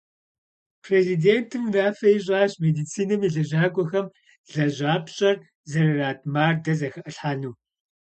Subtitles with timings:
[0.85, 4.07] Президентым унафэ ищӀащ медицинэм и лэжьакӀуэхэм
[4.53, 5.37] лэжьапщӀэр
[5.71, 7.53] зэрырат мардэ зэхалъхьэну.